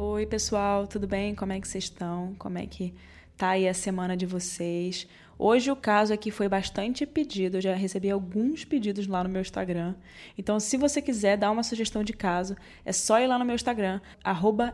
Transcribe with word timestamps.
Oi, 0.00 0.26
pessoal, 0.26 0.86
tudo 0.86 1.08
bem? 1.08 1.34
Como 1.34 1.52
é 1.52 1.60
que 1.60 1.66
vocês 1.66 1.82
estão? 1.82 2.32
Como 2.38 2.56
é 2.56 2.64
que 2.66 2.94
tá 3.36 3.48
aí 3.48 3.66
a 3.66 3.74
semana 3.74 4.16
de 4.16 4.26
vocês? 4.26 5.08
Hoje 5.36 5.72
o 5.72 5.76
caso 5.76 6.14
aqui 6.14 6.30
foi 6.30 6.48
bastante 6.48 7.04
pedido, 7.04 7.56
eu 7.56 7.60
já 7.60 7.74
recebi 7.74 8.08
alguns 8.08 8.64
pedidos 8.64 9.08
lá 9.08 9.24
no 9.24 9.28
meu 9.28 9.42
Instagram. 9.42 9.96
Então, 10.38 10.60
se 10.60 10.76
você 10.76 11.02
quiser 11.02 11.36
dar 11.36 11.50
uma 11.50 11.64
sugestão 11.64 12.04
de 12.04 12.12
caso, 12.12 12.54
é 12.84 12.92
só 12.92 13.18
ir 13.18 13.26
lá 13.26 13.40
no 13.40 13.44
meu 13.44 13.56
Instagram, 13.56 14.00
arroba 14.22 14.72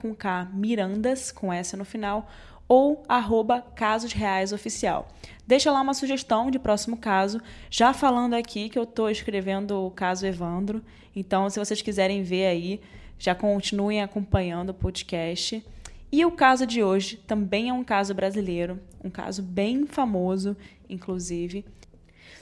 com 0.00 0.14
K, 0.14 0.48
Mirandas, 0.54 1.32
com 1.32 1.52
S 1.52 1.76
no 1.76 1.84
final, 1.84 2.30
ou 2.68 3.02
arroba 3.08 3.62
Casos 3.74 4.12
Reais 4.12 4.52
Oficial. 4.52 5.08
Deixa 5.48 5.72
lá 5.72 5.80
uma 5.80 5.94
sugestão 5.94 6.48
de 6.48 6.60
próximo 6.60 6.96
caso, 6.96 7.40
já 7.68 7.92
falando 7.92 8.34
aqui 8.34 8.68
que 8.68 8.78
eu 8.78 8.84
estou 8.84 9.10
escrevendo 9.10 9.84
o 9.84 9.90
caso 9.90 10.24
Evandro. 10.24 10.80
Então, 11.14 11.50
se 11.50 11.58
vocês 11.58 11.82
quiserem 11.82 12.22
ver 12.22 12.46
aí, 12.46 12.80
já 13.20 13.34
continuem 13.34 14.00
acompanhando 14.00 14.70
o 14.70 14.74
podcast. 14.74 15.62
E 16.10 16.24
o 16.24 16.32
caso 16.32 16.66
de 16.66 16.82
hoje 16.82 17.18
também 17.18 17.68
é 17.68 17.72
um 17.72 17.84
caso 17.84 18.14
brasileiro, 18.14 18.80
um 19.04 19.10
caso 19.10 19.42
bem 19.42 19.86
famoso, 19.86 20.56
inclusive. 20.88 21.64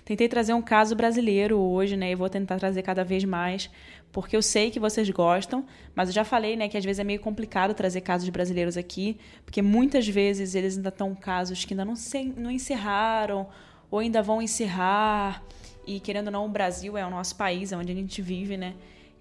Tentei 0.05 0.29
trazer 0.29 0.55
um 0.55 0.63
caso 0.63 0.95
brasileiro 0.95 1.59
hoje, 1.59 1.97
né? 1.97 2.13
E 2.13 2.15
vou 2.15 2.31
tentar 2.31 2.59
trazer 2.59 2.83
cada 2.83 3.05
vez 3.05 3.25
mais, 3.25 3.69
porque 4.13 4.37
eu 4.37 4.41
sei 4.41 4.71
que 4.71 4.79
vocês 4.79 5.11
gostam, 5.11 5.67
mas 5.97 6.09
eu 6.09 6.15
já 6.15 6.25
falei, 6.25 6.57
né, 6.57 6.69
que 6.69 6.79
às 6.79 6.85
vezes 6.85 7.01
é 7.01 7.05
meio 7.05 7.21
complicado 7.21 7.75
trazer 7.75 8.01
casos 8.01 8.29
brasileiros 8.29 8.77
aqui, 8.77 9.19
porque 9.45 9.61
muitas 9.61 10.07
vezes 10.07 10.55
eles 10.55 10.77
ainda 10.77 10.91
estão 10.91 11.13
casos 11.15 11.65
que 11.65 11.75
ainda 11.75 11.85
não, 11.85 11.97
se, 11.97 12.23
não 12.37 12.51
encerraram 12.51 13.49
ou 13.91 13.99
ainda 13.99 14.23
vão 14.23 14.41
encerrar. 14.41 15.43
E 15.85 15.99
querendo 15.99 16.29
ou 16.29 16.33
não, 16.33 16.47
o 16.47 16.49
Brasil 16.49 16.97
é 16.97 17.05
o 17.05 17.11
nosso 17.11 17.35
país, 17.35 17.73
é 17.73 17.77
onde 17.77 17.91
a 17.91 17.95
gente 17.95 18.23
vive, 18.23 18.57
né? 18.57 18.75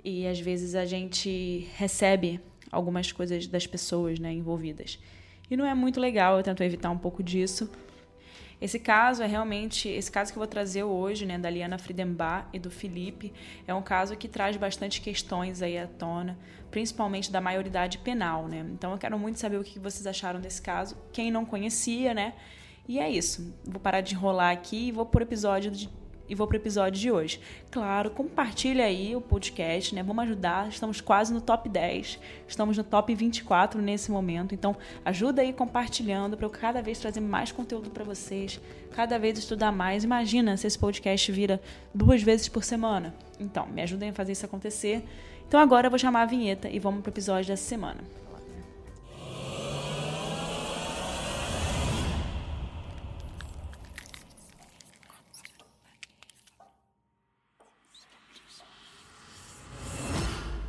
E 0.09 0.25
às 0.25 0.39
vezes 0.39 0.73
a 0.73 0.85
gente 0.85 1.67
recebe 1.75 2.39
algumas 2.71 3.11
coisas 3.11 3.45
das 3.45 3.67
pessoas 3.67 4.17
né, 4.17 4.31
envolvidas. 4.31 4.97
E 5.51 5.57
não 5.57 5.65
é 5.65 5.73
muito 5.73 5.99
legal, 5.99 6.37
eu 6.37 6.43
tento 6.43 6.63
evitar 6.63 6.89
um 6.89 6.97
pouco 6.97 7.21
disso. 7.21 7.69
Esse 8.61 8.79
caso 8.79 9.21
é 9.21 9.27
realmente, 9.27 9.89
esse 9.89 10.09
caso 10.09 10.31
que 10.31 10.37
eu 10.37 10.39
vou 10.39 10.47
trazer 10.47 10.83
hoje, 10.83 11.25
né, 11.25 11.37
da 11.37 11.49
Liana 11.49 11.77
Friedenbach 11.77 12.47
e 12.53 12.57
do 12.57 12.71
Felipe, 12.71 13.33
é 13.67 13.73
um 13.73 13.81
caso 13.81 14.15
que 14.15 14.29
traz 14.29 14.55
bastante 14.55 15.01
questões 15.01 15.61
aí 15.61 15.77
à 15.77 15.87
tona, 15.87 16.39
principalmente 16.71 17.29
da 17.29 17.41
maioridade 17.41 17.97
penal, 17.97 18.47
né? 18.47 18.65
Então 18.71 18.93
eu 18.93 18.97
quero 18.97 19.19
muito 19.19 19.39
saber 19.39 19.57
o 19.57 19.63
que 19.63 19.77
vocês 19.77 20.07
acharam 20.07 20.39
desse 20.39 20.61
caso, 20.61 20.95
quem 21.11 21.29
não 21.29 21.43
conhecia, 21.43 22.13
né? 22.13 22.33
E 22.87 22.97
é 22.97 23.09
isso. 23.09 23.53
Vou 23.65 23.81
parar 23.81 23.99
de 23.99 24.15
enrolar 24.15 24.53
aqui 24.53 24.87
e 24.87 24.91
vou 24.93 25.05
por 25.05 25.21
episódio 25.21 25.69
de 25.69 25.89
e 26.27 26.35
vou 26.35 26.47
para 26.47 26.55
o 26.55 26.59
episódio 26.59 26.99
de 26.99 27.11
hoje. 27.11 27.39
Claro, 27.71 28.09
compartilha 28.11 28.85
aí 28.85 29.15
o 29.15 29.21
podcast, 29.21 29.93
né? 29.93 30.03
Vamos 30.03 30.23
ajudar. 30.23 30.69
Estamos 30.69 31.01
quase 31.01 31.33
no 31.33 31.41
top 31.41 31.69
10. 31.69 32.19
Estamos 32.47 32.77
no 32.77 32.83
top 32.83 33.13
24 33.13 33.81
nesse 33.81 34.11
momento. 34.11 34.53
Então, 34.53 34.75
ajuda 35.05 35.41
aí 35.41 35.53
compartilhando 35.53 36.35
para 36.35 36.45
eu 36.45 36.49
cada 36.49 36.81
vez 36.81 36.99
trazer 36.99 37.21
mais 37.21 37.51
conteúdo 37.51 37.89
para 37.89 38.03
vocês, 38.03 38.59
cada 38.91 39.17
vez 39.17 39.37
estudar 39.37 39.71
mais. 39.71 40.03
Imagina 40.03 40.57
se 40.57 40.67
esse 40.67 40.77
podcast 40.77 41.31
vira 41.31 41.61
duas 41.93 42.21
vezes 42.21 42.47
por 42.47 42.63
semana. 42.63 43.13
Então, 43.39 43.67
me 43.67 43.81
ajudem 43.81 44.09
a 44.09 44.13
fazer 44.13 44.33
isso 44.33 44.45
acontecer. 44.45 45.03
Então, 45.47 45.59
agora 45.59 45.87
eu 45.87 45.91
vou 45.91 45.99
chamar 45.99 46.23
a 46.23 46.25
vinheta 46.25 46.67
e 46.67 46.79
vamos 46.79 47.01
para 47.01 47.09
o 47.09 47.13
episódio 47.13 47.47
dessa 47.47 47.63
semana. 47.63 48.26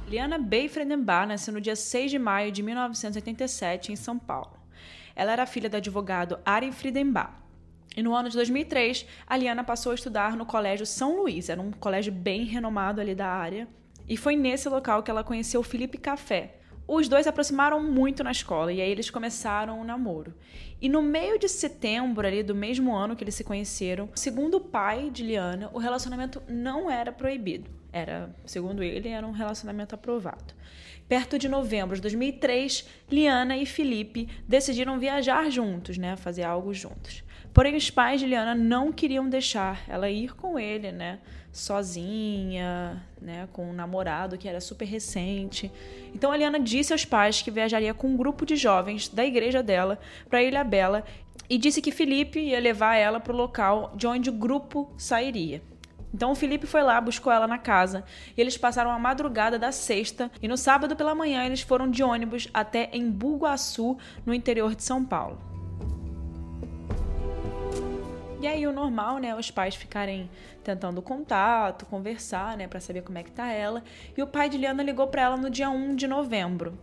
Liana 0.09 0.39
Bey 0.39 0.71
Fredenbach 0.71 1.29
nasceu 1.29 1.53
no 1.53 1.61
dia 1.61 1.77
6 1.77 2.11
de 2.11 2.19
maio 2.19 2.51
de 2.51 2.63
1987 2.63 3.93
em 3.93 3.97
São 3.97 4.19
Paulo. 4.19 4.57
Ela 5.15 5.33
era 5.33 5.45
filha 5.45 5.69
do 5.69 5.77
advogado 5.77 6.39
Ari 6.47 6.73
Friedenbach. 6.73 7.35
E 7.95 8.03
no 8.03 8.15
ano 8.15 8.31
de 8.31 8.37
2003, 8.37 9.05
a 9.27 9.37
Liana 9.37 9.63
passou 9.63 9.93
a 9.93 9.95
estudar 9.95 10.35
no 10.35 10.47
Colégio 10.47 10.87
São 10.87 11.19
Luís, 11.19 11.51
era 11.51 11.61
um 11.61 11.71
colégio 11.71 12.11
bem 12.11 12.45
renomado 12.45 13.03
ali 13.03 13.15
da 13.15 13.27
área. 13.27 13.69
E 14.09 14.17
foi 14.17 14.35
nesse 14.35 14.67
local 14.71 15.03
que 15.03 15.11
ela 15.11 15.23
conheceu 15.23 15.63
Felipe 15.63 15.99
Café. 15.99 16.55
Os 16.87 17.07
dois 17.07 17.25
se 17.25 17.29
aproximaram 17.29 17.83
muito 17.83 18.25
na 18.25 18.31
escola 18.31 18.73
e 18.73 18.81
aí 18.81 18.91
eles 18.91 19.11
começaram 19.11 19.77
o 19.77 19.83
um 19.83 19.85
namoro. 19.85 20.33
E 20.81 20.89
no 20.89 21.03
meio 21.03 21.39
de 21.39 21.51
setembro 21.51 22.27
ali 22.27 22.43
do 22.43 22.55
mesmo 22.55 22.97
ano 22.97 23.15
que 23.15 23.23
eles 23.23 23.35
se 23.35 23.45
conheceram, 23.45 24.09
segundo 24.15 24.57
o 24.57 24.61
pai 24.61 25.11
de 25.11 25.23
Liana, 25.23 25.69
o 25.75 25.79
relacionamento 25.79 26.43
não 26.49 26.91
era 26.91 27.13
proibido. 27.13 27.78
Era, 27.93 28.35
segundo 28.45 28.83
ele, 28.83 29.09
era 29.09 29.27
um 29.27 29.33
relacionamento 29.33 29.95
aprovado. 29.95 30.55
Perto 31.09 31.39
de 31.39 31.49
novembro 31.49 31.97
de 31.97 32.03
2003, 32.03 32.87
Liana 33.11 33.57
e 33.57 33.65
Felipe 33.65 34.29
decidiram 34.47 34.99
viajar 34.99 35.51
juntos, 35.51 35.97
né, 35.97 36.17
fazer 36.17 36.43
algo 36.43 36.75
juntos. 36.75 37.25
Porém, 37.55 37.75
os 37.75 37.91
pais 37.91 38.21
de 38.21 38.27
Liana 38.27 38.55
não 38.55 38.93
queriam 38.93 39.27
deixar 39.27 39.83
ela 39.89 40.11
ir 40.11 40.35
com 40.37 40.59
ele, 40.59 40.93
né, 40.93 41.19
sozinha, 41.51 43.03
né, 43.21 43.49
com 43.53 43.71
um 43.71 43.73
namorado 43.73 44.37
que 44.37 44.47
era 44.47 44.61
super 44.61 44.85
recente. 44.85 45.73
Então, 46.15 46.31
a 46.31 46.37
Liana 46.37 46.61
disse 46.61 46.93
aos 46.93 47.07
pais 47.07 47.41
que 47.41 47.51
viajaria 47.51 47.95
com 47.95 48.09
um 48.09 48.17
grupo 48.17 48.45
de 48.45 48.55
jovens 48.55 49.09
da 49.09 49.25
igreja 49.25 49.63
dela 49.63 49.99
para 50.29 50.43
Ilha 50.43 50.63
Bela 50.63 51.05
e 51.49 51.57
disse 51.57 51.81
que 51.81 51.91
Felipe 51.91 52.39
ia 52.39 52.61
levar 52.61 52.97
ela 52.97 53.19
para 53.19 53.33
o 53.33 53.37
local 53.37 53.95
de 53.97 54.07
onde 54.07 54.29
o 54.29 54.33
grupo 54.35 54.93
sairia. 54.99 55.63
Então 56.19 56.33
o 56.33 56.35
Felipe 56.35 56.67
foi 56.67 56.83
lá, 56.83 57.01
buscou 57.01 57.33
ela 57.33 57.47
na 57.47 57.59
casa 57.59 58.03
e 58.37 58.41
eles 58.41 58.59
passaram 58.59 58.91
a 58.91 58.99
madrugada 58.99 59.57
da 59.57 59.71
sexta 59.71 60.29
e 60.43 60.49
no 60.49 60.57
sábado 60.57 60.97
pela 60.97 61.15
manhã 61.15 61.45
eles 61.45 61.61
foram 61.61 61.89
de 61.89 62.03
ônibus 62.03 62.49
até 62.53 62.91
Embu-Guaçu, 62.93 63.97
no 64.27 64.35
interior 64.35 64.75
de 64.75 64.83
São 64.83 65.05
Paulo. 65.05 65.39
E 68.41 68.49
aí 68.49 68.67
o 68.67 68.73
normal, 68.73 69.19
né, 69.19 69.33
os 69.37 69.49
pais 69.53 69.77
ficarem 69.77 70.29
tentando 70.65 71.01
contato, 71.01 71.87
conversar, 71.87 72.57
né, 72.57 72.67
para 72.67 72.81
saber 72.81 73.03
como 73.03 73.19
é 73.19 73.23
que 73.23 73.31
tá 73.31 73.53
ela. 73.53 73.85
E 74.17 74.21
o 74.21 74.27
pai 74.27 74.49
de 74.49 74.59
Liana 74.59 74.83
ligou 74.83 75.07
para 75.07 75.23
ela 75.23 75.37
no 75.37 75.49
dia 75.49 75.71
1 75.71 75.95
de 75.95 76.09
novembro. 76.09 76.77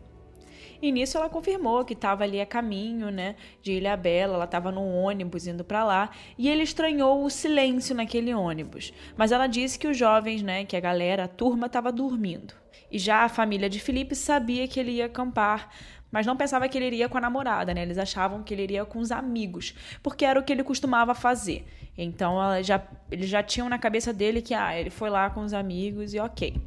E 0.85 0.91
nisso 0.91 1.17
ela 1.17 1.27
confirmou 1.27 1.83
que 1.83 1.93
estava 1.93 2.23
ali 2.23 2.39
a 2.39 2.45
caminho, 2.45 3.09
né, 3.09 3.35
de 3.59 3.71
Ilha 3.71 3.97
Bela, 3.97 4.35
ela 4.35 4.45
estava 4.45 4.71
no 4.71 4.87
ônibus 4.87 5.47
indo 5.47 5.63
para 5.63 5.83
lá, 5.83 6.11
e 6.37 6.47
ele 6.47 6.61
estranhou 6.61 7.25
o 7.25 7.29
silêncio 7.31 7.95
naquele 7.95 8.35
ônibus. 8.35 8.93
Mas 9.17 9.31
ela 9.31 9.47
disse 9.47 9.79
que 9.79 9.87
os 9.87 9.97
jovens, 9.97 10.43
né, 10.43 10.63
que 10.63 10.77
a 10.77 10.79
galera, 10.79 11.23
a 11.23 11.27
turma 11.27 11.65
estava 11.65 11.91
dormindo. 11.91 12.53
E 12.91 12.99
já 12.99 13.23
a 13.23 13.29
família 13.29 13.67
de 13.67 13.79
Felipe 13.79 14.13
sabia 14.13 14.67
que 14.67 14.79
ele 14.79 14.91
ia 14.91 15.07
acampar, 15.07 15.71
mas 16.11 16.27
não 16.27 16.37
pensava 16.37 16.69
que 16.69 16.77
ele 16.77 16.85
iria 16.85 17.09
com 17.09 17.17
a 17.17 17.21
namorada, 17.21 17.73
né? 17.73 17.81
Eles 17.81 17.97
achavam 17.97 18.43
que 18.43 18.53
ele 18.53 18.61
iria 18.61 18.85
com 18.85 18.99
os 18.99 19.11
amigos, 19.11 19.73
porque 20.03 20.23
era 20.23 20.39
o 20.39 20.43
que 20.43 20.53
ele 20.53 20.63
costumava 20.63 21.15
fazer. 21.15 21.65
Então 21.97 22.37
já, 22.61 22.79
eles 23.09 23.27
já 23.27 23.41
tinham 23.41 23.67
na 23.67 23.79
cabeça 23.79 24.13
dele 24.13 24.39
que 24.39 24.53
ah, 24.53 24.79
ele 24.79 24.91
foi 24.91 25.09
lá 25.09 25.31
com 25.31 25.41
os 25.41 25.51
amigos 25.51 26.13
e 26.13 26.19
ok. 26.19 26.61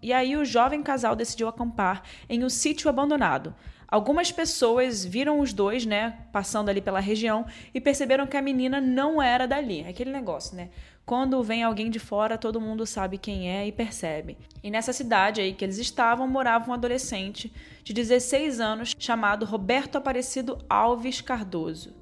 E 0.00 0.12
aí 0.12 0.36
o 0.36 0.44
jovem 0.44 0.82
casal 0.82 1.16
decidiu 1.16 1.48
acampar 1.48 2.02
em 2.28 2.44
um 2.44 2.48
sítio 2.48 2.88
abandonado. 2.88 3.54
Algumas 3.86 4.30
pessoas 4.30 5.02
viram 5.02 5.40
os 5.40 5.52
dois, 5.54 5.86
né, 5.86 6.18
passando 6.30 6.68
ali 6.68 6.80
pela 6.80 7.00
região 7.00 7.46
e 7.72 7.80
perceberam 7.80 8.26
que 8.26 8.36
a 8.36 8.42
menina 8.42 8.82
não 8.82 9.20
era 9.22 9.46
dali. 9.46 9.82
Aquele 9.88 10.12
negócio, 10.12 10.54
né? 10.54 10.68
Quando 11.06 11.42
vem 11.42 11.62
alguém 11.62 11.88
de 11.88 11.98
fora, 11.98 12.36
todo 12.36 12.60
mundo 12.60 12.84
sabe 12.84 13.16
quem 13.16 13.50
é 13.50 13.66
e 13.66 13.72
percebe. 13.72 14.36
E 14.62 14.70
nessa 14.70 14.92
cidade 14.92 15.40
aí 15.40 15.54
que 15.54 15.64
eles 15.64 15.78
estavam, 15.78 16.28
morava 16.28 16.70
um 16.70 16.74
adolescente 16.74 17.50
de 17.82 17.94
16 17.94 18.60
anos 18.60 18.94
chamado 18.98 19.46
Roberto 19.46 19.96
Aparecido 19.96 20.58
Alves 20.68 21.22
Cardoso. 21.22 21.94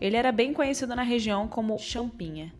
Ele 0.00 0.16
era 0.16 0.32
bem 0.32 0.54
conhecido 0.54 0.96
na 0.96 1.02
região 1.02 1.46
como 1.46 1.78
Champinha. 1.78 2.54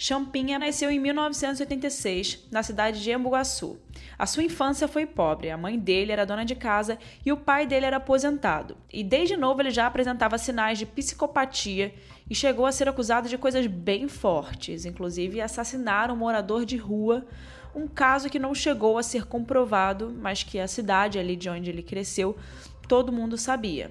Champinha 0.00 0.60
nasceu 0.60 0.92
em 0.92 1.00
1986, 1.00 2.46
na 2.52 2.62
cidade 2.62 3.02
de 3.02 3.10
Embu-Guaçu. 3.10 3.80
A 4.16 4.26
sua 4.26 4.44
infância 4.44 4.86
foi 4.86 5.04
pobre, 5.04 5.50
a 5.50 5.56
mãe 5.56 5.76
dele 5.76 6.12
era 6.12 6.24
dona 6.24 6.44
de 6.44 6.54
casa 6.54 6.96
e 7.26 7.32
o 7.32 7.36
pai 7.36 7.66
dele 7.66 7.84
era 7.84 7.96
aposentado. 7.96 8.76
E 8.92 9.02
desde 9.02 9.36
novo 9.36 9.60
ele 9.60 9.72
já 9.72 9.88
apresentava 9.88 10.38
sinais 10.38 10.78
de 10.78 10.86
psicopatia 10.86 11.92
e 12.30 12.34
chegou 12.34 12.64
a 12.64 12.70
ser 12.70 12.88
acusado 12.88 13.28
de 13.28 13.36
coisas 13.36 13.66
bem 13.66 14.06
fortes, 14.06 14.84
inclusive 14.84 15.40
assassinar 15.40 16.12
um 16.12 16.16
morador 16.16 16.64
de 16.64 16.76
rua, 16.76 17.26
um 17.74 17.88
caso 17.88 18.30
que 18.30 18.38
não 18.38 18.54
chegou 18.54 18.98
a 18.98 19.02
ser 19.02 19.26
comprovado, 19.26 20.16
mas 20.16 20.44
que 20.44 20.60
a 20.60 20.68
cidade 20.68 21.18
ali 21.18 21.34
de 21.34 21.50
onde 21.50 21.70
ele 21.70 21.82
cresceu, 21.82 22.36
todo 22.86 23.12
mundo 23.12 23.36
sabia. 23.36 23.90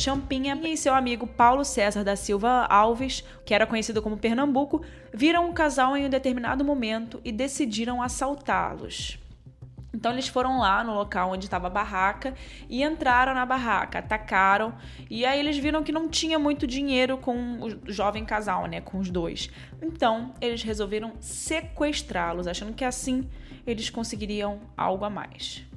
Champinha 0.00 0.58
e 0.64 0.78
seu 0.78 0.94
amigo 0.94 1.26
Paulo 1.26 1.62
César 1.62 2.02
da 2.02 2.16
Silva 2.16 2.64
Alves, 2.70 3.22
que 3.44 3.52
era 3.52 3.66
conhecido 3.66 4.00
como 4.00 4.16
Pernambuco, 4.16 4.82
viram 5.12 5.46
um 5.46 5.52
casal 5.52 5.94
em 5.94 6.06
um 6.06 6.08
determinado 6.08 6.64
momento 6.64 7.20
e 7.22 7.30
decidiram 7.30 8.00
assaltá-los. 8.00 9.18
Então 9.92 10.10
eles 10.12 10.26
foram 10.26 10.58
lá 10.58 10.82
no 10.82 10.94
local 10.94 11.32
onde 11.32 11.44
estava 11.44 11.66
a 11.66 11.70
barraca 11.70 12.32
e 12.66 12.82
entraram 12.82 13.34
na 13.34 13.44
barraca, 13.44 13.98
atacaram 13.98 14.72
e 15.10 15.26
aí 15.26 15.38
eles 15.38 15.58
viram 15.58 15.82
que 15.82 15.92
não 15.92 16.08
tinha 16.08 16.38
muito 16.38 16.66
dinheiro 16.66 17.18
com 17.18 17.60
o 17.60 17.92
jovem 17.92 18.24
casal, 18.24 18.64
né, 18.64 18.80
com 18.80 18.98
os 18.98 19.10
dois. 19.10 19.50
Então 19.82 20.32
eles 20.40 20.62
resolveram 20.62 21.12
sequestrá-los, 21.20 22.46
achando 22.46 22.72
que 22.72 22.86
assim 22.86 23.28
eles 23.66 23.90
conseguiriam 23.90 24.60
algo 24.74 25.04
a 25.04 25.10
mais. 25.10 25.69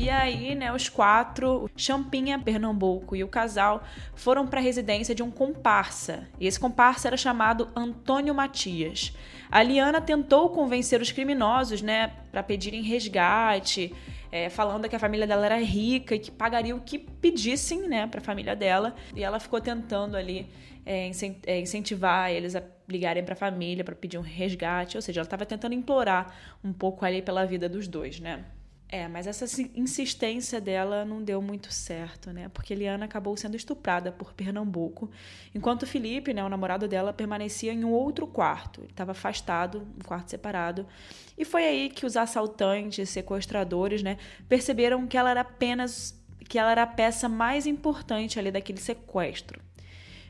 E 0.00 0.08
aí, 0.08 0.54
né, 0.54 0.72
os 0.72 0.88
quatro, 0.88 1.70
Champinha, 1.76 2.38
Pernambuco 2.38 3.14
e 3.14 3.22
o 3.22 3.28
casal 3.28 3.84
foram 4.14 4.46
para 4.46 4.58
a 4.58 4.62
residência 4.62 5.14
de 5.14 5.22
um 5.22 5.30
comparsa. 5.30 6.26
E 6.40 6.46
esse 6.46 6.58
comparsa 6.58 7.06
era 7.08 7.18
chamado 7.18 7.68
Antônio 7.76 8.34
Matias. 8.34 9.14
A 9.50 9.62
Liana 9.62 10.00
tentou 10.00 10.48
convencer 10.48 11.02
os 11.02 11.12
criminosos, 11.12 11.82
né, 11.82 12.14
para 12.32 12.42
pedirem 12.42 12.80
resgate, 12.80 13.94
é, 14.32 14.48
falando 14.48 14.88
que 14.88 14.96
a 14.96 14.98
família 14.98 15.26
dela 15.26 15.44
era 15.44 15.58
rica 15.58 16.14
e 16.14 16.18
que 16.18 16.30
pagaria 16.30 16.74
o 16.74 16.80
que 16.80 16.98
pedissem, 16.98 17.86
né, 17.86 18.06
para 18.06 18.20
a 18.20 18.24
família 18.24 18.56
dela. 18.56 18.94
E 19.14 19.22
ela 19.22 19.38
ficou 19.38 19.60
tentando 19.60 20.16
ali 20.16 20.48
é, 20.86 21.10
é 21.46 21.60
incentivar 21.60 22.30
eles 22.30 22.56
a 22.56 22.62
ligarem 22.88 23.22
para 23.22 23.34
a 23.34 23.36
família 23.36 23.84
para 23.84 23.94
pedir 23.94 24.16
um 24.16 24.22
resgate, 24.22 24.96
ou 24.96 25.02
seja, 25.02 25.20
ela 25.20 25.26
estava 25.26 25.44
tentando 25.44 25.74
implorar 25.74 26.34
um 26.64 26.72
pouco 26.72 27.04
ali 27.04 27.20
pela 27.20 27.44
vida 27.44 27.68
dos 27.68 27.86
dois, 27.86 28.18
né? 28.18 28.46
É, 28.92 29.06
mas 29.06 29.28
essa 29.28 29.44
insistência 29.76 30.60
dela 30.60 31.04
não 31.04 31.22
deu 31.22 31.40
muito 31.40 31.72
certo, 31.72 32.32
né? 32.32 32.48
Porque 32.48 32.74
Eliana 32.74 33.04
acabou 33.04 33.36
sendo 33.36 33.54
estuprada 33.56 34.10
por 34.10 34.32
Pernambuco, 34.32 35.08
enquanto 35.54 35.86
Felipe, 35.86 36.34
né, 36.34 36.42
o 36.42 36.48
namorado 36.48 36.88
dela, 36.88 37.12
permanecia 37.12 37.72
em 37.72 37.84
um 37.84 37.92
outro 37.92 38.26
quarto. 38.26 38.80
Ele 38.80 38.90
estava 38.90 39.12
afastado, 39.12 39.86
um 39.96 40.04
quarto 40.04 40.30
separado. 40.30 40.88
E 41.38 41.44
foi 41.44 41.66
aí 41.66 41.88
que 41.88 42.04
os 42.04 42.16
assaltantes, 42.16 43.08
sequestradores, 43.10 44.02
né, 44.02 44.18
perceberam 44.48 45.06
que 45.06 45.16
ela 45.16 45.30
era 45.30 45.42
apenas 45.42 46.18
que 46.48 46.58
ela 46.58 46.72
era 46.72 46.82
a 46.82 46.86
peça 46.86 47.28
mais 47.28 47.68
importante 47.68 48.40
ali 48.40 48.50
daquele 48.50 48.80
sequestro. 48.80 49.60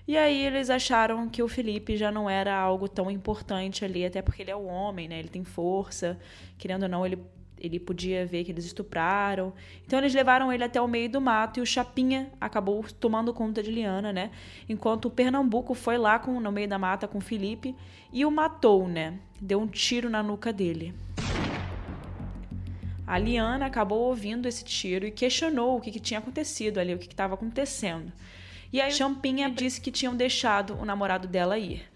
E 0.07 0.19
aí 0.19 0.45
eles 0.45 0.69
acharam 0.69 1.31
que 1.31 1.43
o 1.43 1.49
Felipe 1.49 1.97
já 1.97 2.13
não 2.13 2.29
era 2.29 2.55
algo 2.55 2.87
tão 2.87 3.11
importante 3.11 3.87
ali, 3.87 4.05
até 4.05 4.21
porque 4.21 4.43
ele 4.43 4.51
é 4.51 4.57
o 4.57 4.67
homem, 4.67 5.09
né? 5.09 5.19
Ele 5.19 5.29
tem 5.29 5.45
força, 5.45 6.19
querendo 6.59 6.83
ou 6.83 6.89
não, 6.91 7.07
ele 7.07 7.19
ele 7.61 7.79
podia 7.79 8.25
ver 8.25 8.45
que 8.45 8.51
eles 8.51 8.65
estupraram. 8.65 9.53
Então 9.87 9.99
eles 9.99 10.15
levaram 10.15 10.53
ele 10.53 10.65
até 10.65 10.81
o 10.81 10.89
meio 10.89 11.11
do 11.11 11.21
mato 11.21 11.59
e 11.59 11.63
o 11.63 11.67
Chapinha 11.67 12.31
acabou 12.41 12.85
tomando 12.99 13.35
conta 13.35 13.63
de 13.63 13.71
Liana, 13.71 14.13
né? 14.13 14.31
Enquanto 14.69 15.07
o 15.07 15.11
Pernambuco 15.11 15.75
foi 15.75 15.99
lá 15.99 16.19
com, 16.19 16.41
no 16.41 16.51
meio 16.51 16.69
da 16.69 16.79
mata 16.79 17.07
com 17.07 17.21
Felipe 17.21 17.77
e 18.13 18.25
o 18.25 18.31
matou, 18.31 18.89
né? 18.89 19.19
Deu 19.41 19.61
um 19.61 19.67
tiro 19.67 20.09
na 20.09 20.23
nuca 20.23 20.53
dele. 20.53 20.95
A 23.07 23.19
Liana 23.19 23.67
acabou 23.67 24.03
ouvindo 24.03 24.47
esse 24.47 24.65
tiro 24.65 25.05
e 25.05 25.11
questionou 25.11 25.77
o 25.77 25.81
que, 25.81 25.91
que 25.91 25.99
tinha 25.99 26.21
acontecido 26.21 26.79
ali, 26.79 26.95
o 26.95 26.99
que 26.99 27.07
estava 27.07 27.35
acontecendo. 27.35 28.13
E 28.73 28.81
aí 28.81 28.93
Champinha 28.93 29.51
disse 29.51 29.81
que 29.81 29.91
tinham 29.91 30.15
deixado 30.15 30.75
o 30.81 30.85
namorado 30.85 31.27
dela 31.27 31.59
ir. 31.59 31.90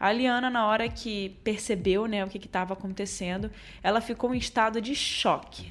A 0.00 0.10
Liana, 0.10 0.48
na 0.48 0.66
hora 0.66 0.88
que 0.88 1.38
percebeu 1.44 2.06
né, 2.06 2.24
o 2.24 2.28
que 2.28 2.38
estava 2.38 2.72
acontecendo, 2.72 3.50
ela 3.82 4.00
ficou 4.00 4.34
em 4.34 4.38
estado 4.38 4.80
de 4.80 4.94
choque. 4.94 5.70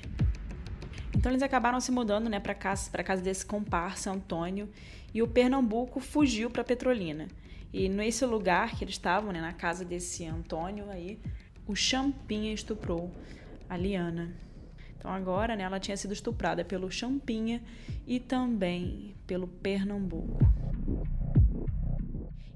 Então 1.17 1.31
eles 1.31 1.41
acabaram 1.41 1.81
se 1.81 1.91
mudando 1.91 2.29
né, 2.29 2.39
para 2.39 2.53
casa, 2.53 2.91
casa 3.03 3.23
desse 3.23 3.43
comparsa, 3.43 4.11
Antônio, 4.11 4.69
e 5.11 5.23
o 5.23 5.27
Pernambuco 5.27 5.99
fugiu 5.99 6.51
para 6.51 6.63
Petrolina. 6.63 7.27
E 7.73 7.89
nesse 7.89 8.23
lugar 8.23 8.75
que 8.75 8.83
eles 8.83 8.93
estavam, 8.93 9.31
né, 9.31 9.41
na 9.41 9.51
casa 9.51 9.83
desse 9.83 10.23
Antônio 10.27 10.91
aí, 10.91 11.19
o 11.65 11.75
Champinha 11.75 12.53
estuprou 12.53 13.11
a 13.67 13.75
Liana. 13.75 14.35
Então 14.95 15.09
agora 15.09 15.55
né, 15.55 15.63
ela 15.63 15.79
tinha 15.79 15.97
sido 15.97 16.13
estuprada 16.13 16.63
pelo 16.63 16.91
Champinha 16.91 17.63
e 18.05 18.19
também 18.19 19.15
pelo 19.25 19.47
Pernambuco. 19.47 20.37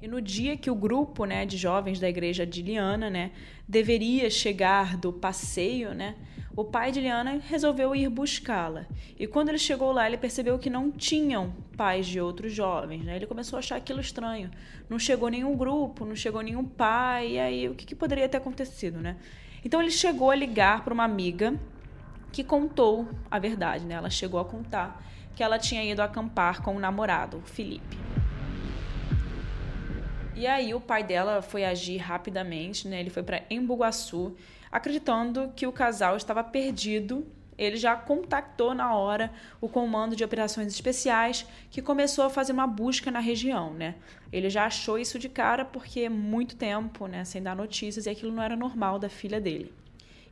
E 0.03 0.07
no 0.09 0.19
dia 0.19 0.57
que 0.57 0.69
o 0.69 0.75
grupo 0.75 1.23
né, 1.23 1.45
de 1.45 1.55
jovens 1.55 1.97
da 1.97 2.09
igreja 2.09 2.45
de 2.45 2.61
Liana 2.61 3.09
né, 3.09 3.31
deveria 3.65 4.29
chegar 4.29 4.97
do 4.97 5.13
passeio, 5.13 5.93
né, 5.93 6.15
o 6.57 6.65
pai 6.65 6.91
de 6.91 6.99
Liana 6.99 7.39
resolveu 7.47 7.95
ir 7.95 8.09
buscá-la. 8.09 8.85
E 9.17 9.25
quando 9.25 9.47
ele 9.47 9.57
chegou 9.57 9.93
lá, 9.93 10.05
ele 10.05 10.17
percebeu 10.17 10.59
que 10.59 10.69
não 10.69 10.91
tinham 10.91 11.53
pais 11.77 12.05
de 12.05 12.19
outros 12.19 12.51
jovens. 12.51 13.05
Né? 13.05 13.15
Ele 13.15 13.25
começou 13.25 13.55
a 13.55 13.59
achar 13.61 13.77
aquilo 13.77 14.01
estranho. 14.01 14.51
Não 14.89 14.99
chegou 14.99 15.29
nenhum 15.29 15.55
grupo, 15.55 16.03
não 16.03 16.17
chegou 16.17 16.41
nenhum 16.41 16.65
pai. 16.65 17.35
E 17.35 17.39
aí, 17.39 17.69
o 17.69 17.73
que, 17.73 17.85
que 17.85 17.95
poderia 17.95 18.27
ter 18.27 18.35
acontecido? 18.35 18.99
Né? 18.99 19.15
Então, 19.63 19.81
ele 19.81 19.89
chegou 19.89 20.31
a 20.31 20.35
ligar 20.35 20.83
para 20.83 20.93
uma 20.93 21.05
amiga 21.05 21.57
que 22.29 22.43
contou 22.43 23.07
a 23.31 23.39
verdade. 23.39 23.85
Né? 23.85 23.95
Ela 23.95 24.09
chegou 24.09 24.37
a 24.37 24.43
contar 24.43 25.01
que 25.33 25.41
ela 25.41 25.57
tinha 25.57 25.81
ido 25.81 26.01
acampar 26.01 26.61
com 26.61 26.75
o 26.75 26.79
namorado, 26.79 27.41
Felipe. 27.45 28.12
E 30.35 30.47
aí 30.47 30.73
o 30.73 30.81
pai 30.81 31.03
dela 31.03 31.41
foi 31.41 31.63
agir 31.63 31.97
rapidamente, 31.97 32.87
né? 32.87 32.99
Ele 32.99 33.11
foi 33.11 33.21
para 33.21 33.43
Embu-Guaçu, 33.49 34.35
acreditando 34.71 35.51
que 35.55 35.67
o 35.67 35.71
casal 35.71 36.17
estava 36.17 36.43
perdido. 36.43 37.25
Ele 37.55 37.77
já 37.77 37.95
contactou 37.95 38.73
na 38.73 38.95
hora 38.95 39.31
o 39.61 39.69
comando 39.69 40.15
de 40.15 40.23
operações 40.23 40.67
especiais, 40.73 41.45
que 41.69 41.83
começou 41.83 42.25
a 42.25 42.29
fazer 42.31 42.51
uma 42.51 42.65
busca 42.65 43.11
na 43.11 43.19
região, 43.19 43.71
né? 43.73 43.93
Ele 44.31 44.49
já 44.49 44.65
achou 44.65 44.97
isso 44.97 45.19
de 45.19 45.29
cara 45.29 45.63
porque 45.63 46.09
muito 46.09 46.55
tempo, 46.55 47.05
né, 47.05 47.23
sem 47.23 47.41
dar 47.43 47.55
notícias, 47.55 48.07
e 48.07 48.09
aquilo 48.09 48.31
não 48.31 48.41
era 48.41 48.55
normal 48.55 48.97
da 48.97 49.07
filha 49.07 49.39
dele. 49.39 49.71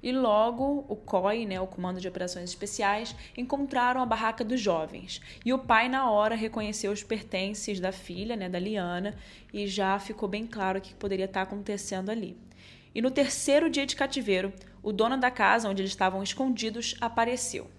E 0.03 0.11
logo 0.11 0.83
o 0.89 0.95
COI, 0.95 1.45
né, 1.45 1.61
o 1.61 1.67
Comando 1.67 2.01
de 2.01 2.07
Operações 2.07 2.49
Especiais, 2.49 3.15
encontraram 3.37 4.01
a 4.01 4.05
barraca 4.05 4.43
dos 4.43 4.59
jovens. 4.59 5.21
E 5.45 5.53
o 5.53 5.59
pai, 5.59 5.87
na 5.87 6.09
hora, 6.09 6.35
reconheceu 6.35 6.91
os 6.91 7.03
pertences 7.03 7.79
da 7.79 7.91
filha, 7.91 8.35
né, 8.35 8.49
da 8.49 8.57
Liana, 8.57 9.15
e 9.53 9.67
já 9.67 9.99
ficou 9.99 10.27
bem 10.27 10.47
claro 10.47 10.79
o 10.79 10.81
que 10.81 10.95
poderia 10.95 11.25
estar 11.25 11.43
acontecendo 11.43 12.09
ali. 12.09 12.35
E 12.95 13.01
no 13.01 13.11
terceiro 13.11 13.69
dia 13.69 13.85
de 13.85 13.95
cativeiro, 13.95 14.51
o 14.81 14.91
dono 14.91 15.17
da 15.17 15.29
casa 15.29 15.69
onde 15.69 15.81
eles 15.81 15.91
estavam 15.91 16.23
escondidos 16.23 16.95
apareceu. 16.99 17.69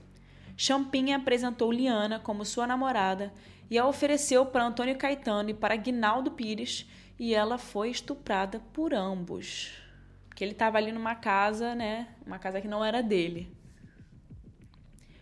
Champinha 0.56 1.16
apresentou 1.16 1.72
Liana 1.72 2.20
como 2.20 2.44
sua 2.44 2.66
namorada 2.66 3.32
e 3.68 3.76
a 3.76 3.86
ofereceu 3.86 4.46
para 4.46 4.64
Antônio 4.64 4.96
Caetano 4.96 5.50
e 5.50 5.54
para 5.54 5.74
Guinaldo 5.76 6.30
Pires, 6.30 6.88
e 7.18 7.34
ela 7.34 7.58
foi 7.58 7.90
estuprada 7.90 8.60
por 8.72 8.94
ambos 8.94 9.81
que 10.42 10.44
ele 10.44 10.54
estava 10.54 10.76
ali 10.76 10.90
numa 10.90 11.14
casa, 11.14 11.72
né? 11.72 12.08
Uma 12.26 12.36
casa 12.36 12.60
que 12.60 12.66
não 12.66 12.84
era 12.84 13.00
dele. 13.00 13.48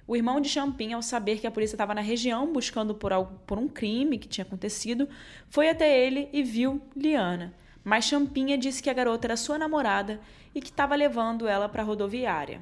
O 0.07 0.17
irmão 0.17 0.41
de 0.41 0.49
Champin, 0.49 0.95
ao 0.95 1.03
saber 1.03 1.39
que 1.39 1.47
a 1.47 1.51
polícia 1.51 1.75
estava 1.75 1.95
na 1.95 2.01
região 2.01 2.51
buscando 2.51 2.95
por, 2.95 3.13
algo, 3.13 3.39
por 3.47 3.59
um 3.59 3.69
crime 3.69 4.17
que 4.17 4.27
tinha 4.27 4.47
acontecido, 4.47 5.07
foi 5.51 5.69
até 5.69 6.07
ele 6.07 6.31
e 6.33 6.43
viu 6.43 6.81
Liana. 6.97 7.53
Mas 7.85 8.07
Champinha 8.07 8.57
disse 8.57 8.83
que 8.83 8.89
a 8.89 8.95
garota 8.95 9.27
era 9.27 9.37
sua 9.37 9.59
namorada 9.59 10.23
e 10.55 10.61
que 10.63 10.71
estava 10.71 10.95
levando 10.95 11.47
ela 11.47 11.69
para 11.69 11.83
a 11.83 11.85
rodoviária. 11.85 12.59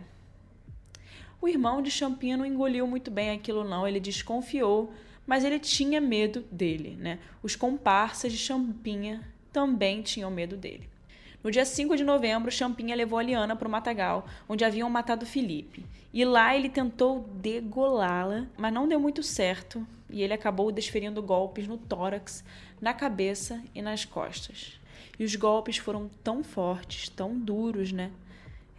O 1.41 1.47
irmão 1.47 1.81
de 1.81 1.93
Champinha 1.93 2.37
não 2.37 2.45
engoliu 2.45 2.89
muito 2.89 3.09
bem 3.09 3.31
aquilo 3.31 3.63
não, 3.63 3.87
ele 3.87 4.01
desconfiou, 4.01 4.93
mas 5.25 5.45
ele 5.45 5.61
tinha 5.61 6.01
medo 6.01 6.41
dele, 6.51 6.97
né? 6.99 7.21
Os 7.41 7.55
comparsas 7.55 8.33
de 8.33 8.39
Champinha 8.39 9.23
também 9.53 10.03
tinham 10.03 10.29
medo 10.29 10.57
dele. 10.57 10.98
No 11.43 11.53
dia 11.53 11.65
5 11.65 11.97
de 11.97 12.03
novembro, 12.03 12.51
Champinha 12.51 12.97
levou 12.97 13.19
a 13.19 13.23
Liana 13.23 13.55
para 13.55 13.69
o 13.69 13.71
matagal, 13.71 14.27
onde 14.49 14.65
haviam 14.65 14.91
matado 14.91 15.25
Felipe. 15.25 15.87
E 16.13 16.25
lá 16.25 16.57
ele 16.57 16.69
tentou 16.69 17.29
degolá-la, 17.35 18.47
mas 18.57 18.73
não 18.73 18.89
deu 18.89 18.99
muito 18.99 19.23
certo, 19.23 19.87
e 20.11 20.23
ele 20.23 20.33
acabou 20.33 20.73
desferindo 20.73 21.23
golpes 21.23 21.69
no 21.69 21.79
tórax, 21.79 22.43
na 22.81 22.93
cabeça 22.93 23.63
e 23.73 23.81
nas 23.81 24.05
costas. 24.05 24.81
E 25.17 25.25
os 25.25 25.37
golpes 25.37 25.77
foram 25.77 26.11
tão 26.25 26.43
fortes, 26.43 27.09
tão 27.09 27.39
duros, 27.39 27.93
né? 27.93 28.11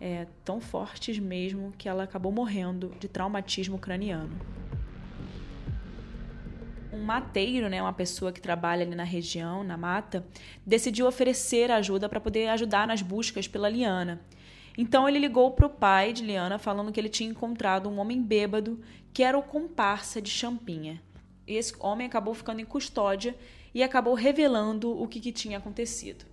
É, 0.02 0.28
tão 0.44 0.60
fortes 0.60 1.18
mesmo, 1.18 1.74
que 1.78 1.88
ela 1.88 2.04
acabou 2.04 2.32
morrendo 2.32 2.94
de 3.00 3.08
traumatismo 3.08 3.78
craniano 3.78 4.38
um 6.92 7.04
mateiro, 7.04 7.70
né, 7.70 7.82
uma 7.82 7.94
pessoa 7.94 8.32
que 8.32 8.42
trabalha 8.42 8.84
ali 8.84 8.96
na 8.96 9.04
região, 9.04 9.64
na 9.64 9.78
mata, 9.78 10.26
decidiu 10.66 11.08
oferecer 11.08 11.72
ajuda 11.72 12.10
para 12.10 12.20
poder 12.20 12.48
ajudar 12.50 12.88
nas 12.88 13.02
buscas 13.02 13.48
pela 13.48 13.70
Liana. 13.70 14.22
Então 14.78 15.08
ele 15.08 15.20
ligou 15.20 15.52
para 15.52 15.66
o 15.66 15.70
pai 15.70 16.14
de 16.14 16.24
Liana 16.24 16.58
falando 16.58 16.92
que 16.92 17.00
ele 17.00 17.10
tinha 17.10 17.30
encontrado 17.30 17.90
um 17.90 18.00
homem 18.00 18.22
bêbado 18.22 18.80
que 19.14 19.24
era 19.24 19.38
o 19.38 19.44
comparsa 19.44 20.22
de 20.22 20.30
Champinha. 20.30 21.02
Esse 21.46 21.74
homem 21.80 22.08
acabou 22.08 22.34
ficando 22.34 22.62
em 22.62 22.66
custódia 22.66 23.36
e 23.74 23.84
acabou 23.84 24.14
revelando 24.14 25.00
o 25.00 25.08
que, 25.08 25.20
que 25.20 25.32
tinha 25.32 25.58
acontecido. 25.58 26.26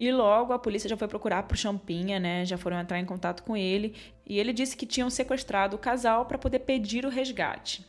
E 0.00 0.12
logo 0.12 0.52
a 0.52 0.58
polícia 0.58 0.88
já 0.88 0.96
foi 0.96 1.08
procurar 1.08 1.44
por 1.44 1.56
Champinha, 1.56 2.20
né? 2.20 2.44
Já 2.44 2.56
foram 2.56 2.78
entrar 2.78 3.00
em 3.00 3.04
contato 3.04 3.42
com 3.42 3.56
ele 3.56 3.94
e 4.26 4.38
ele 4.38 4.52
disse 4.52 4.76
que 4.76 4.86
tinham 4.86 5.10
sequestrado 5.10 5.76
o 5.76 5.78
casal 5.78 6.26
para 6.26 6.38
poder 6.38 6.60
pedir 6.60 7.04
o 7.04 7.08
resgate. 7.08 7.84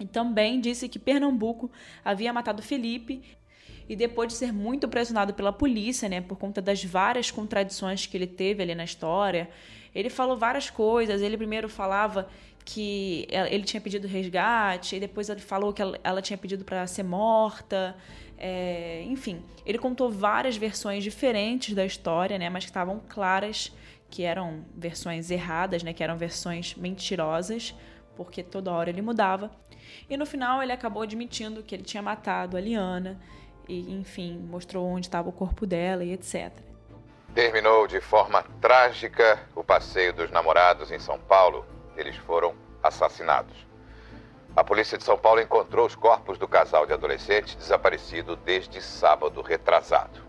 E 0.00 0.06
também 0.06 0.60
disse 0.60 0.88
que 0.88 0.98
Pernambuco 0.98 1.70
havia 2.02 2.32
matado 2.32 2.62
Felipe 2.62 3.22
e 3.86 3.94
depois 3.94 4.28
de 4.28 4.34
ser 4.34 4.52
muito 4.52 4.88
pressionado 4.88 5.34
pela 5.34 5.52
polícia, 5.52 6.08
né, 6.08 6.20
por 6.22 6.38
conta 6.38 6.62
das 6.62 6.82
várias 6.82 7.30
contradições 7.30 8.06
que 8.06 8.16
ele 8.16 8.26
teve 8.26 8.62
ali 8.62 8.74
na 8.74 8.84
história, 8.84 9.50
ele 9.94 10.08
falou 10.08 10.38
várias 10.38 10.70
coisas. 10.70 11.20
Ele 11.20 11.36
primeiro 11.36 11.68
falava 11.68 12.28
que 12.64 13.26
ele 13.50 13.64
tinha 13.64 13.80
pedido 13.80 14.06
resgate, 14.06 14.96
e 14.96 15.00
depois 15.00 15.28
ele 15.28 15.40
falou 15.40 15.72
que 15.72 15.82
ela, 15.82 16.22
tinha 16.22 16.38
pedido 16.38 16.64
para 16.64 16.86
ser 16.86 17.02
morta. 17.02 17.96
É, 18.38 19.02
enfim, 19.08 19.42
ele 19.66 19.76
contou 19.76 20.08
várias 20.10 20.56
versões 20.56 21.04
diferentes 21.04 21.74
da 21.74 21.84
história, 21.84 22.38
né, 22.38 22.48
mas 22.48 22.64
que 22.64 22.70
estavam 22.70 23.02
claras 23.08 23.72
que 24.08 24.22
eram 24.22 24.64
versões 24.74 25.30
erradas, 25.30 25.82
né, 25.82 25.92
que 25.92 26.02
eram 26.02 26.16
versões 26.16 26.74
mentirosas 26.74 27.74
porque 28.20 28.42
toda 28.42 28.70
hora 28.70 28.90
ele 28.90 29.00
mudava. 29.00 29.50
E 30.08 30.16
no 30.16 30.26
final 30.26 30.62
ele 30.62 30.72
acabou 30.72 31.02
admitindo 31.02 31.62
que 31.62 31.74
ele 31.74 31.82
tinha 31.82 32.02
matado 32.02 32.56
a 32.56 32.60
Liana 32.60 33.20
e, 33.68 33.92
enfim, 33.92 34.38
mostrou 34.38 34.86
onde 34.86 35.06
estava 35.06 35.28
o 35.28 35.32
corpo 35.32 35.66
dela 35.66 36.04
e 36.04 36.12
etc. 36.12 36.52
Terminou 37.34 37.86
de 37.86 38.00
forma 38.00 38.42
trágica 38.60 39.40
o 39.54 39.62
passeio 39.62 40.12
dos 40.12 40.30
namorados 40.30 40.90
em 40.90 40.98
São 40.98 41.18
Paulo. 41.18 41.64
Eles 41.96 42.16
foram 42.16 42.54
assassinados. 42.82 43.70
A 44.56 44.64
polícia 44.64 44.98
de 44.98 45.04
São 45.04 45.16
Paulo 45.16 45.40
encontrou 45.40 45.86
os 45.86 45.94
corpos 45.94 46.36
do 46.36 46.48
casal 46.48 46.84
de 46.84 46.92
adolescentes 46.92 47.54
desaparecido 47.54 48.34
desde 48.34 48.82
sábado 48.82 49.40
retrasado. 49.42 50.20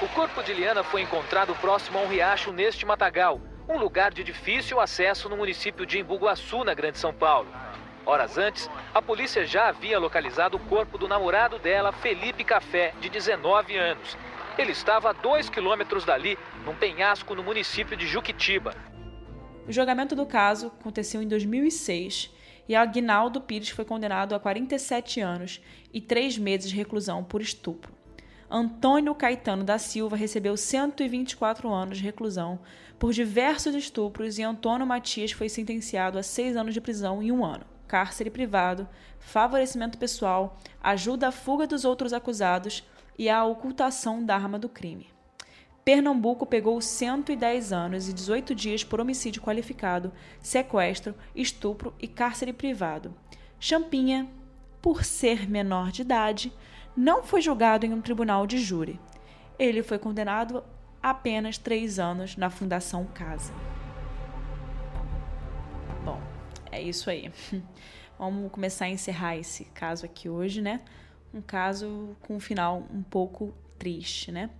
O 0.00 0.08
corpo 0.08 0.42
de 0.42 0.54
Liana 0.54 0.82
foi 0.82 1.02
encontrado 1.02 1.54
próximo 1.56 1.98
a 1.98 2.02
um 2.02 2.08
riacho 2.08 2.52
neste 2.52 2.86
matagal, 2.86 3.38
um 3.68 3.76
lugar 3.78 4.12
de 4.12 4.24
difícil 4.24 4.80
acesso 4.80 5.28
no 5.28 5.36
município 5.36 5.84
de 5.84 5.98
Embu-Guaçu, 5.98 6.64
na 6.64 6.72
Grande 6.72 6.98
São 6.98 7.12
Paulo. 7.12 7.48
Horas 8.06 8.38
antes, 8.38 8.70
a 8.94 9.02
polícia 9.02 9.44
já 9.44 9.66
havia 9.66 9.98
localizado 9.98 10.56
o 10.56 10.60
corpo 10.60 10.96
do 10.96 11.08
namorado 11.08 11.58
dela, 11.58 11.90
Felipe 11.90 12.44
Café, 12.44 12.94
de 13.00 13.08
19 13.08 13.76
anos. 13.76 14.16
Ele 14.56 14.70
estava 14.70 15.10
a 15.10 15.12
dois 15.12 15.50
quilômetros 15.50 16.04
dali, 16.04 16.38
num 16.64 16.76
penhasco 16.76 17.34
no 17.34 17.42
município 17.42 17.96
de 17.96 18.06
Juquitiba. 18.06 18.76
O 19.66 19.72
julgamento 19.72 20.14
do 20.14 20.24
caso 20.24 20.68
aconteceu 20.68 21.20
em 21.20 21.26
2006 21.26 22.32
e 22.68 22.76
Aguinaldo 22.76 23.40
Pires 23.40 23.70
foi 23.70 23.84
condenado 23.84 24.36
a 24.36 24.40
47 24.40 25.20
anos 25.20 25.60
e 25.92 26.00
três 26.00 26.38
meses 26.38 26.70
de 26.70 26.76
reclusão 26.76 27.24
por 27.24 27.42
estupro. 27.42 27.92
Antônio 28.48 29.16
Caetano 29.16 29.64
da 29.64 29.78
Silva 29.78 30.14
recebeu 30.14 30.56
124 30.56 31.68
anos 31.68 31.98
de 31.98 32.04
reclusão 32.04 32.60
por 33.00 33.12
diversos 33.12 33.74
estupros 33.74 34.38
e 34.38 34.44
Antônio 34.44 34.86
Matias 34.86 35.32
foi 35.32 35.48
sentenciado 35.48 36.20
a 36.20 36.22
seis 36.22 36.56
anos 36.56 36.72
de 36.72 36.80
prisão 36.80 37.20
e 37.20 37.32
um 37.32 37.44
ano 37.44 37.74
cárcere 37.86 38.30
privado, 38.30 38.88
favorecimento 39.18 39.98
pessoal, 39.98 40.58
ajuda 40.82 41.28
à 41.28 41.32
fuga 41.32 41.66
dos 41.66 41.84
outros 41.84 42.12
acusados 42.12 42.84
e 43.18 43.28
à 43.28 43.44
ocultação 43.44 44.24
da 44.24 44.34
arma 44.34 44.58
do 44.58 44.68
crime. 44.68 45.08
Pernambuco 45.84 46.44
pegou 46.44 46.80
110 46.80 47.72
anos 47.72 48.08
e 48.08 48.12
18 48.12 48.54
dias 48.54 48.82
por 48.82 49.00
homicídio 49.00 49.40
qualificado, 49.40 50.12
sequestro, 50.40 51.14
estupro 51.34 51.94
e 52.00 52.08
cárcere 52.08 52.52
privado. 52.52 53.14
Champinha, 53.60 54.28
por 54.82 55.04
ser 55.04 55.48
menor 55.48 55.92
de 55.92 56.02
idade, 56.02 56.52
não 56.96 57.22
foi 57.22 57.40
julgado 57.40 57.86
em 57.86 57.94
um 57.94 58.00
tribunal 58.00 58.46
de 58.46 58.58
júri. 58.58 58.98
Ele 59.58 59.82
foi 59.82 59.98
condenado 59.98 60.64
a 61.00 61.10
apenas 61.10 61.56
três 61.56 62.00
anos 62.00 62.36
na 62.36 62.50
Fundação 62.50 63.04
Casa. 63.04 63.52
É 66.76 66.82
isso 66.82 67.10
aí. 67.10 67.32
Vamos 68.18 68.50
começar 68.50 68.86
a 68.86 68.88
encerrar 68.88 69.36
esse 69.36 69.64
caso 69.66 70.06
aqui 70.06 70.28
hoje, 70.28 70.62
né? 70.62 70.80
Um 71.34 71.40
caso 71.40 72.16
com 72.22 72.36
um 72.36 72.40
final 72.40 72.86
um 72.92 73.02
pouco 73.02 73.54
triste, 73.78 74.32
né? 74.32 74.50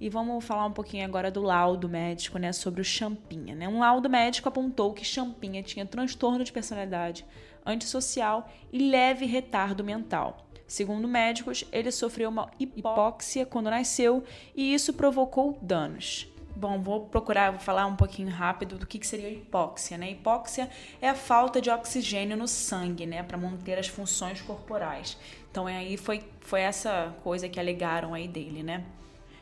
E 0.00 0.08
vamos 0.08 0.44
falar 0.44 0.64
um 0.64 0.72
pouquinho 0.72 1.04
agora 1.04 1.28
do 1.28 1.42
laudo 1.42 1.88
médico, 1.88 2.38
né, 2.38 2.52
sobre 2.52 2.80
o 2.80 2.84
Champinha, 2.84 3.54
né? 3.54 3.68
Um 3.68 3.80
laudo 3.80 4.08
médico 4.08 4.48
apontou 4.48 4.94
que 4.94 5.04
Champinha 5.04 5.60
tinha 5.60 5.84
transtorno 5.84 6.44
de 6.44 6.52
personalidade 6.52 7.26
antissocial 7.66 8.48
e 8.72 8.78
leve 8.90 9.26
retardo 9.26 9.82
mental. 9.82 10.46
Segundo 10.68 11.08
médicos, 11.08 11.64
ele 11.72 11.90
sofreu 11.90 12.30
uma 12.30 12.50
hipóxia 12.60 13.44
quando 13.44 13.70
nasceu 13.70 14.22
e 14.54 14.72
isso 14.72 14.94
provocou 14.94 15.58
danos. 15.60 16.28
Bom, 16.58 16.82
vou 16.82 17.06
procurar, 17.06 17.52
vou 17.52 17.60
falar 17.60 17.86
um 17.86 17.94
pouquinho 17.94 18.30
rápido 18.30 18.76
do 18.76 18.84
que, 18.84 18.98
que 18.98 19.06
seria 19.06 19.30
hipóxia, 19.30 19.96
né? 19.96 20.10
Hipóxia 20.10 20.68
é 21.00 21.08
a 21.08 21.14
falta 21.14 21.60
de 21.60 21.70
oxigênio 21.70 22.36
no 22.36 22.48
sangue, 22.48 23.06
né, 23.06 23.22
para 23.22 23.38
manter 23.38 23.78
as 23.78 23.86
funções 23.86 24.40
corporais. 24.40 25.16
Então 25.48 25.68
é 25.68 25.76
aí 25.76 25.96
foi, 25.96 26.20
foi 26.40 26.62
essa 26.62 27.14
coisa 27.22 27.48
que 27.48 27.60
alegaram 27.60 28.12
aí 28.12 28.26
dele, 28.26 28.64
né? 28.64 28.84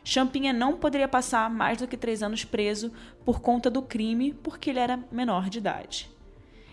Champinha 0.03 0.53
não 0.53 0.77
poderia 0.77 1.07
passar 1.07 1.49
mais 1.49 1.79
do 1.79 1.87
que 1.87 1.97
três 1.97 2.21
anos 2.21 2.45
preso 2.45 2.93
por 3.25 3.41
conta 3.41 3.67
do 3.67 3.81
crime, 3.81 4.35
porque 4.43 4.69
ele 4.69 4.79
era 4.79 4.99
menor 5.11 5.49
de 5.49 5.57
idade. 5.57 6.16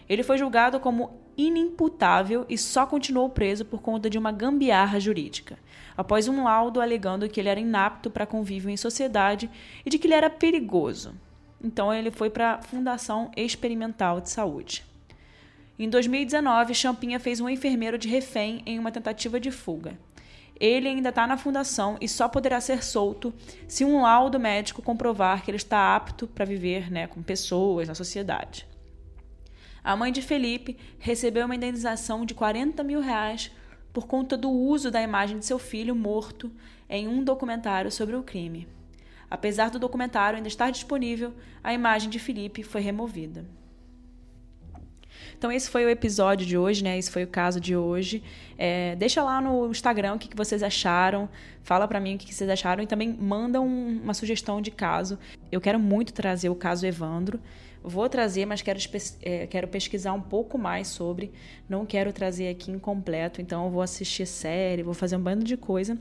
Ele 0.09 0.23
foi 0.23 0.39
julgado 0.39 0.79
como 0.81 1.19
inimputável 1.37 2.47
e 2.49 2.57
só 2.57 2.87
continuou 2.87 3.29
preso 3.29 3.65
por 3.65 3.81
conta 3.81 4.09
de 4.09 4.19
uma 4.19 4.31
gambiarra 4.31 5.01
jurídica 5.01 5.59
após 5.97 6.29
um 6.29 6.45
laudo 6.45 6.81
alegando 6.81 7.29
que 7.29 7.41
ele 7.41 7.49
era 7.49 7.61
inapto 7.61 8.11
para 8.11 8.27
convívio 8.27 8.71
em 8.71 8.77
sociedade 8.77 9.51
e 9.85 9.91
de 9.91 9.99
que 9.99 10.07
ele 10.07 10.15
era 10.15 10.31
perigoso. 10.31 11.15
Então 11.63 11.93
ele 11.93 12.11
foi 12.11 12.29
para 12.29 12.55
a 12.55 12.63
Fundação 12.63 13.31
Experimental 13.37 14.21
de 14.21 14.31
Saúde. 14.31 14.85
Em 15.79 15.89
2019, 15.89 16.75
Champinha 16.75 17.19
fez 17.19 17.41
um 17.41 17.49
enfermeiro 17.49 17.99
de 17.99 18.09
refém 18.09 18.63
em 18.65 18.79
uma 18.79 18.93
tentativa 18.93 19.41
de 19.41 19.51
fuga. 19.51 19.99
Ele 20.61 20.89
ainda 20.89 21.09
está 21.09 21.27
na 21.27 21.37
fundação 21.37 21.97
e 22.01 22.09
só 22.09 22.29
poderá 22.29 22.61
ser 22.61 22.85
solto 22.85 23.35
se 23.67 23.85
um 23.85 24.03
laudo 24.03 24.39
médico 24.39 24.83
comprovar 24.83 25.43
que 25.43 25.51
ele 25.51 25.57
está 25.57 25.97
apto 25.97 26.29
para 26.29 26.45
viver 26.45 26.93
né, 26.93 27.09
com 27.09 27.23
pessoas 27.23 27.89
na 27.89 27.95
sociedade. 27.95 28.65
A 29.85 29.95
mãe 29.95 30.11
de 30.11 30.23
Felipe 30.23 30.79
recebeu 30.99 31.45
uma 31.45 31.55
indenização 31.55 32.25
de 32.25 32.33
40 32.33 32.83
mil 32.83 33.01
reais 33.01 33.53
por 33.93 34.07
conta 34.07 34.35
do 34.35 34.51
uso 34.51 34.91
da 34.91 35.03
imagem 35.03 35.39
de 35.39 35.45
seu 35.45 35.59
filho 35.59 35.95
morto 35.95 36.51
em 36.89 37.07
um 37.07 37.23
documentário 37.23 37.93
sobre 37.93 38.17
o 38.17 38.23
crime. 38.23 38.67
Apesar 39.31 39.69
do 39.69 39.79
documentário 39.79 40.39
ainda 40.39 40.49
estar 40.49 40.71
disponível, 40.71 41.35
a 41.63 41.75
imagem 41.75 42.09
de 42.09 42.19
Felipe 42.19 42.63
foi 42.63 42.81
removida. 42.81 43.45
Então 45.37 45.53
esse 45.53 45.69
foi 45.69 45.85
o 45.85 45.91
episódio 45.91 46.47
de 46.47 46.57
hoje, 46.57 46.83
né? 46.83 46.97
Esse 46.97 47.11
foi 47.11 47.25
o 47.25 47.29
caso 47.29 47.61
de 47.61 47.77
hoje. 47.77 48.23
É, 48.57 48.97
deixa 48.97 49.23
lá 49.23 49.39
no 49.41 49.71
Instagram 49.71 50.15
o 50.15 50.19
que, 50.19 50.35
vocês 50.35 50.63
acharam. 50.63 51.29
Fala 51.63 51.87
para 51.87 52.01
mim 52.01 52.15
o 52.15 52.19
que, 52.19 52.27
que, 52.27 52.35
vocês 52.35 52.49
acharam 52.49 52.83
e 52.83 52.87
também 52.87 53.13
manda 53.13 53.61
um, 53.61 54.01
uma 54.03 54.15
sugestão 54.15 54.63
de 54.63 54.71
caso. 54.71 55.19
Eu 55.53 55.61
quero 55.61 55.79
muito 55.79 56.15
trazer 56.15 56.49
o 56.49 56.55
caso 56.55 56.87
Evandro. 56.87 57.39
Vou 57.87 58.09
trazer, 58.09 58.47
mas 58.47 58.63
quero, 58.63 58.79
é, 59.21 59.47
quero 59.47 59.69
pesquisar 59.69 60.15
um 60.15 60.21
pouco 60.21 60.57
mais 60.57 60.89
sobre. 60.89 61.31
Não 61.69 61.85
quero 61.85 62.15
trazer 62.15 62.49
aqui 62.49 62.71
incompleto, 62.71 63.43
então 63.43 63.67
eu 63.67 63.71
vou 63.71 63.83
assistir 63.83 64.25
série, 64.25 64.83
vou 64.83 64.95
fazer 64.95 65.17
um 65.17 65.21
bando 65.21 65.45
de 65.45 65.55
coisa. 65.55 65.99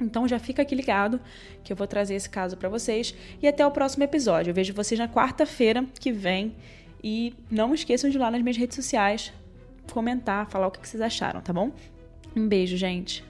Então 0.00 0.26
já 0.26 0.38
fica 0.38 0.62
aqui 0.62 0.74
ligado 0.74 1.20
que 1.62 1.70
eu 1.70 1.76
vou 1.76 1.86
trazer 1.86 2.14
esse 2.14 2.30
caso 2.30 2.56
para 2.56 2.70
vocês 2.70 3.14
e 3.42 3.46
até 3.46 3.66
o 3.66 3.70
próximo 3.70 4.04
episódio. 4.04 4.50
Eu 4.50 4.54
vejo 4.54 4.72
vocês 4.72 4.98
na 4.98 5.06
quarta-feira 5.06 5.84
que 6.00 6.10
vem 6.10 6.56
e 7.04 7.34
não 7.50 7.74
esqueçam 7.74 8.08
de 8.08 8.16
ir 8.16 8.20
lá 8.20 8.30
nas 8.30 8.40
minhas 8.40 8.56
redes 8.56 8.76
sociais 8.76 9.30
comentar, 9.92 10.48
falar 10.48 10.68
o 10.68 10.70
que 10.70 10.86
vocês 10.86 11.00
acharam, 11.00 11.42
tá 11.42 11.52
bom? 11.52 11.72
Um 12.34 12.48
beijo, 12.48 12.76
gente. 12.76 13.24